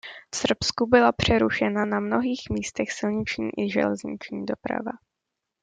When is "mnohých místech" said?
1.99-2.91